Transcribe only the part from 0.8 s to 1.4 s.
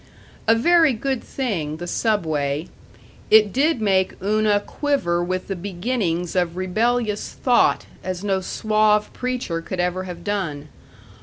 good